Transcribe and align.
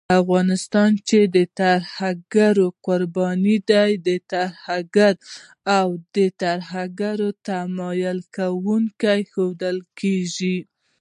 افغانستان 0.21 0.91
چې 1.07 1.19
د 1.35 1.37
ترهګرۍ 1.59 2.69
قرباني 2.85 3.57
دی، 4.05 4.17
ترهګر 4.33 5.13
او 5.77 5.87
د 6.15 6.17
ترهګرۍ 6.41 7.29
تمويلوونکی 7.47 9.19
ښودل 9.31 9.77
کېږي 9.99 10.57